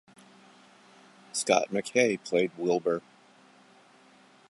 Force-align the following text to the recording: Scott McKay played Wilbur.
Scott 1.31 1.69
McKay 1.69 2.19
played 2.23 2.49
Wilbur. 2.57 3.03